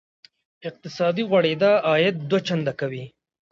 اقتصادي 0.69 1.23
غوړېدا 1.29 1.71
عاید 1.87 2.15
دوه 2.29 2.39
چنده 2.47 2.73
کوي. 2.79 3.05